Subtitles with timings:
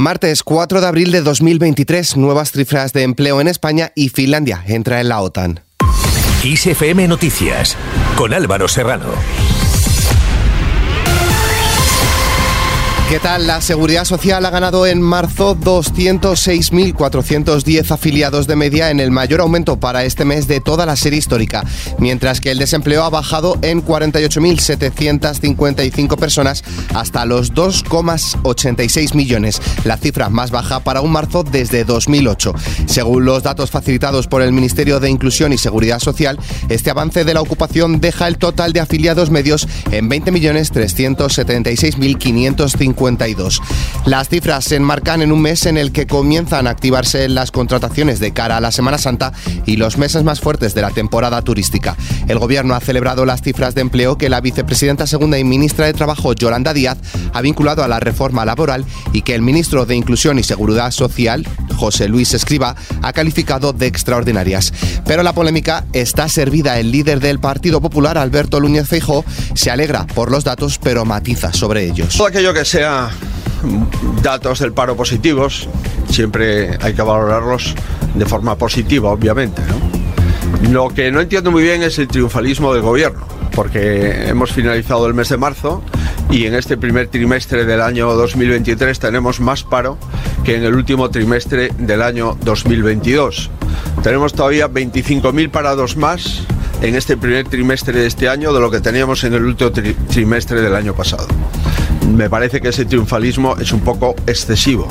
[0.00, 4.98] Martes 4 de abril de 2023, nuevas cifras de empleo en España y Finlandia entra
[5.02, 5.60] en la OTAN.
[6.42, 7.76] ISFM Noticias
[8.16, 9.10] con Álvaro Serrano.
[13.10, 13.46] ¿Qué tal?
[13.48, 19.80] La Seguridad Social ha ganado en marzo 206.410 afiliados de media en el mayor aumento
[19.80, 21.64] para este mes de toda la serie histórica,
[21.98, 26.62] mientras que el desempleo ha bajado en 48.755 personas
[26.94, 32.54] hasta los 2,86 millones, la cifra más baja para un marzo desde 2008.
[32.86, 37.34] Según los datos facilitados por el Ministerio de Inclusión y Seguridad Social, este avance de
[37.34, 42.99] la ocupación deja el total de afiliados medios en 20.376.550
[44.04, 48.20] las cifras se enmarcan en un mes en el que comienzan a activarse las contrataciones
[48.20, 49.32] de cara a la Semana Santa
[49.64, 51.96] y los meses más fuertes de la temporada turística.
[52.28, 55.94] El Gobierno ha celebrado las cifras de empleo que la vicepresidenta segunda y ministra de
[55.94, 56.98] Trabajo, Yolanda Díaz,
[57.32, 61.48] ha vinculado a la reforma laboral y que el ministro de Inclusión y Seguridad Social,
[61.76, 64.74] José Luis Escriba, ha calificado de extraordinarias.
[65.04, 66.78] Pero la polémica está servida.
[66.78, 71.52] El líder del Partido Popular, Alberto Núñez Feijóo, se alegra por los datos, pero matiza
[71.52, 72.16] sobre ellos.
[72.16, 73.10] Todo aquello que sea
[74.22, 75.68] datos del paro positivos,
[76.10, 77.74] siempre hay que valorarlos
[78.14, 79.62] de forma positiva, obviamente.
[80.70, 85.14] Lo que no entiendo muy bien es el triunfalismo del gobierno, porque hemos finalizado el
[85.14, 85.82] mes de marzo
[86.30, 89.98] y en este primer trimestre del año 2023 tenemos más paro
[90.44, 93.50] que en el último trimestre del año 2022.
[94.02, 96.42] Tenemos todavía 25.000 parados más
[96.82, 100.60] en este primer trimestre de este año de lo que teníamos en el último trimestre
[100.60, 101.26] del año pasado
[102.10, 104.88] me parece que ese triunfalismo es un poco excesivo.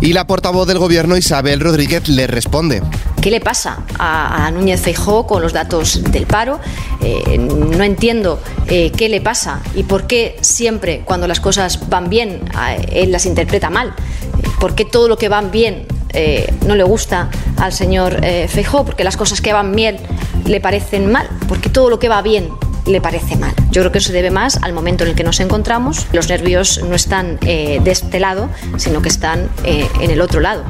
[0.00, 2.82] Y la portavoz del gobierno, Isabel Rodríguez, le responde.
[3.20, 6.60] ¿Qué le pasa a, Núñez Feijó con los datos del paro?
[7.00, 12.08] Eh, no entiendo eh, qué le pasa y por qué siempre cuando las cosas van
[12.08, 12.40] bien
[12.92, 13.94] él las interpreta mal.
[14.60, 18.84] ¿Por qué todo lo que van bien eh, no le gusta al señor Feijó?
[18.84, 19.98] Porque las cosas que van bien
[20.46, 21.28] le parecen mal.
[21.48, 22.48] Porque todo lo que va bien
[22.86, 23.54] le parece mal.
[23.70, 26.06] Yo creo que eso se debe más al momento en el que nos encontramos.
[26.12, 30.40] Los nervios no están eh, de este lado, sino que están eh, en el otro
[30.40, 30.64] lado.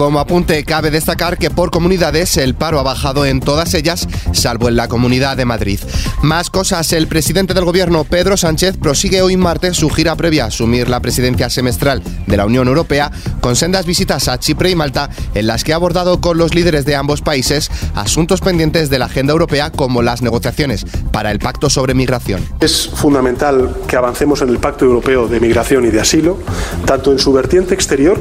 [0.00, 4.70] Como apunte, cabe destacar que por comunidades el paro ha bajado en todas ellas, salvo
[4.70, 5.78] en la Comunidad de Madrid.
[6.22, 10.46] Más cosas, el presidente del gobierno, Pedro Sánchez, prosigue hoy martes su gira previa a
[10.46, 13.12] asumir la presidencia semestral de la Unión Europea,
[13.42, 16.86] con sendas visitas a Chipre y Malta, en las que ha abordado con los líderes
[16.86, 21.68] de ambos países asuntos pendientes de la agenda europea, como las negociaciones para el Pacto
[21.68, 22.42] sobre Migración.
[22.60, 26.38] Es fundamental que avancemos en el Pacto Europeo de Migración y de Asilo,
[26.86, 28.18] tanto en su vertiente exterior,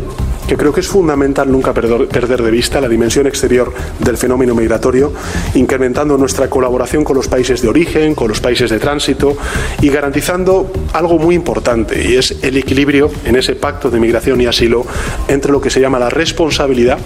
[0.49, 5.13] que creo que es fundamental nunca perder de vista la dimensión exterior del fenómeno migratorio,
[5.53, 9.37] incrementando nuestra colaboración con los países de origen, con los países de tránsito
[9.79, 14.47] y garantizando algo muy importante, y es el equilibrio en ese pacto de migración y
[14.47, 14.87] asilo
[15.27, 16.97] entre lo que se llama la responsabilidad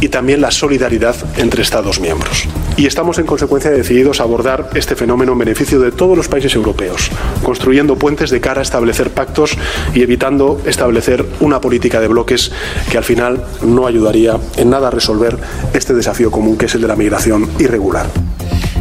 [0.00, 2.48] y también la solidaridad entre Estados miembros.
[2.76, 6.54] Y estamos en consecuencia decididos a abordar este fenómeno en beneficio de todos los países
[6.54, 7.10] europeos,
[7.42, 9.56] construyendo puentes de cara a establecer pactos
[9.94, 12.50] y evitando establecer una política de bloques
[12.90, 15.38] que al final no ayudaría en nada a resolver
[15.72, 18.06] este desafío común que es el de la migración irregular.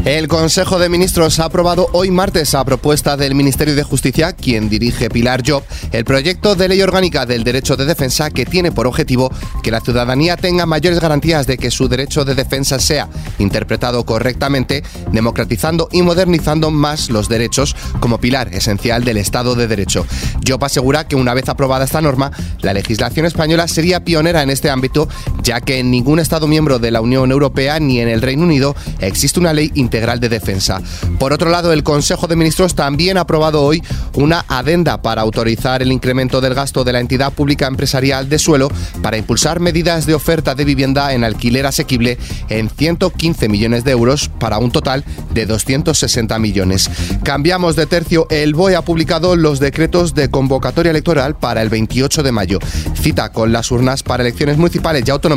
[0.06, 4.68] El Consejo de Ministros ha aprobado hoy martes a propuesta del Ministerio de Justicia, quien
[4.68, 8.86] dirige Pilar Job, el proyecto de ley orgánica del derecho de defensa que tiene por
[8.86, 9.31] objetivo
[9.64, 13.08] que la ciudadanía tenga mayores garantías de que su derecho de defensa sea
[13.40, 14.84] interpretado correctamente,
[15.14, 20.06] democratizando y modernizando más los derechos como pilar esencial del Estado de Derecho.
[20.46, 24.70] Job asegura que una vez aprobada esta norma, la legislación española sería pionera en este
[24.70, 25.08] ámbito,
[25.43, 28.75] ya que en ningún Estado miembro de la Unión Europea ni en el Reino Unido
[28.99, 30.81] existe una ley integral de defensa.
[31.19, 33.83] Por otro lado, el Consejo de Ministros también ha aprobado hoy
[34.13, 38.71] una adenda para autorizar el incremento del gasto de la entidad pública empresarial de suelo
[39.01, 42.17] para impulsar medidas de oferta de vivienda en alquiler asequible
[42.49, 46.89] en 115 millones de euros para un total de 260 millones.
[47.23, 48.27] Cambiamos de tercio.
[48.29, 52.59] El BOE ha publicado los decretos de convocatoria electoral para el 28 de mayo.
[53.01, 55.33] Cita con las urnas para elecciones municipales y autonómicas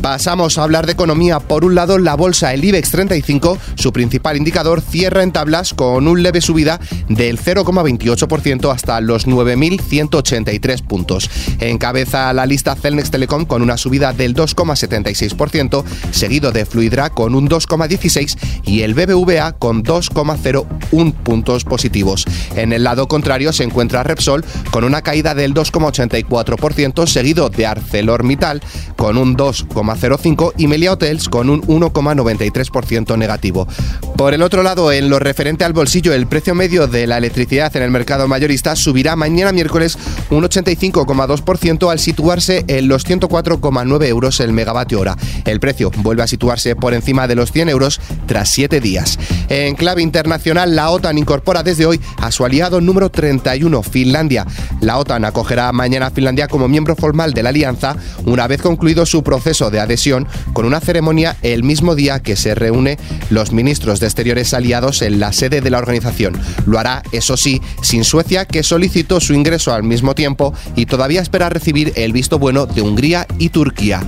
[0.00, 1.40] Pasamos a hablar de economía.
[1.40, 6.08] Por un lado, la bolsa, el IBEX 35, su principal indicador, cierra en tablas con
[6.08, 11.30] un leve subida del 0,28% hasta los 9.183 puntos.
[11.60, 17.48] Encabeza la lista Celnex Telecom con una subida del 2,76%, seguido de Fluidra con un
[17.48, 22.03] 2,16% y el BBVA con 2,01 puntos positivos.
[22.54, 28.60] En el lado contrario se encuentra Repsol con una caída del 2,84%, seguido de ArcelorMittal
[28.96, 33.66] con un 2,05% y Melia Hotels con un 1,93% negativo.
[34.16, 37.74] Por el otro lado, en lo referente al bolsillo, el precio medio de la electricidad
[37.76, 39.98] en el mercado mayorista subirá mañana miércoles
[40.30, 45.16] un 85,2% al situarse en los 104,9 euros el megavatio hora.
[45.44, 49.18] El precio vuelve a situarse por encima de los 100 euros tras 7 días.
[49.48, 54.46] En clave internacional, la OTAN incorpora desde hoy a su aliado número 31, Finlandia.
[54.80, 59.06] La OTAN acogerá mañana a Finlandia como miembro formal de la alianza una vez concluido
[59.06, 62.98] su proceso de adhesión con una ceremonia el mismo día que se reúne
[63.30, 66.38] los ministros de Exteriores aliados en la sede de la organización.
[66.66, 71.20] Lo hará, eso sí, sin Suecia, que solicitó su ingreso al mismo tiempo y todavía
[71.20, 74.02] espera recibir el visto bueno de Hungría y Turquía.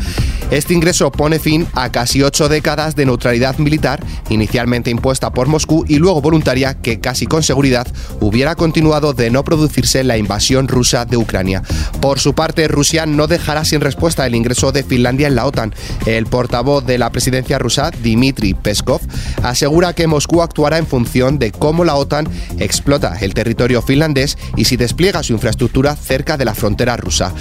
[0.50, 5.84] Este ingreso pone fin a casi ocho décadas de neutralidad militar, inicialmente impuesta por Moscú
[5.88, 7.86] y luego voluntaria, que casi con seguridad
[8.20, 11.62] hubiera continuado de no producirse la invasión rusa de Ucrania.
[12.00, 15.74] Por su parte, Rusia no dejará sin respuesta el ingreso de Finlandia en la OTAN.
[16.06, 19.00] El portavoz de la presidencia rusa, Dmitry Peskov,
[19.42, 22.28] asegura que Moscú actuará en función de cómo la OTAN
[22.58, 27.32] explota el territorio finlandés y si despliega su infraestructura cerca de la frontera rusa.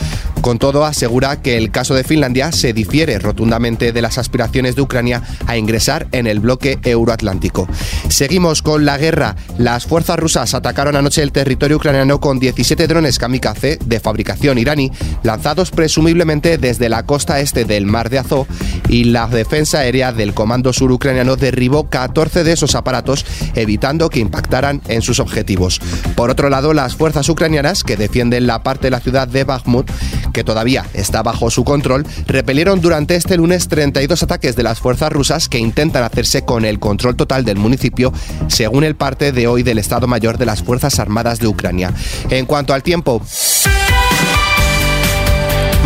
[0.42, 5.22] Con todo, asegura que el caso de Finlandia se rotundamente de las aspiraciones de Ucrania
[5.48, 7.68] a ingresar en el bloque euroatlántico.
[8.08, 9.36] Seguimos con la guerra.
[9.58, 14.92] Las fuerzas rusas atacaron anoche el territorio ucraniano con 17 drones kamikaze de fabricación iraní,
[15.24, 18.48] lanzados presumiblemente desde la costa este del Mar de Azov,
[18.88, 23.26] y la defensa aérea del Comando Sur ucraniano derribó 14 de esos aparatos,
[23.56, 25.82] evitando que impactaran en sus objetivos.
[26.16, 29.90] Por otro lado, las fuerzas ucranianas, que defienden la parte de la ciudad de Bakhmut,
[30.36, 35.10] que todavía está bajo su control, repelieron durante este lunes 32 ataques de las fuerzas
[35.10, 38.12] rusas que intentan hacerse con el control total del municipio,
[38.48, 41.94] según el parte de hoy del Estado Mayor de las Fuerzas Armadas de Ucrania.
[42.30, 43.22] En cuanto al tiempo...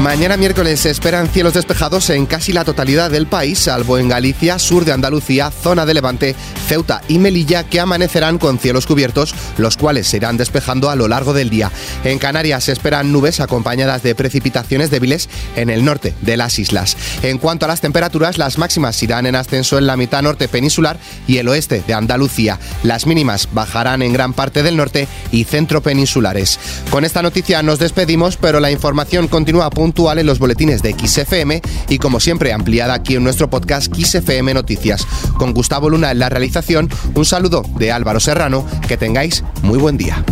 [0.02, 4.58] Mañana miércoles se esperan cielos despejados en casi la totalidad del país, salvo en Galicia,
[4.58, 6.36] sur de Andalucía, zona de Levante,
[6.70, 11.08] Ceuta y Melilla, que amanecerán con cielos cubiertos, los cuales se irán despejando a lo
[11.08, 11.72] largo del día.
[12.04, 16.96] En Canarias se esperan nubes acompañadas de precipitaciones débiles en el norte de las islas.
[17.24, 21.00] En cuanto a las temperaturas, las máximas irán en ascenso en la mitad norte peninsular
[21.26, 22.60] y el oeste de Andalucía.
[22.84, 26.60] Las mínimas bajarán en gran parte del norte y centro peninsulares.
[26.92, 31.64] Con esta noticia nos despedimos, pero la información continúa puntual en los boletines de XFM
[31.88, 35.08] y como siempre ampliada aquí en nuestro podcast XFM Noticias.
[35.36, 36.30] Con Gustavo Luna en la
[37.16, 40.24] un saludo de Álvaro Serrano, que tengáis muy buen día.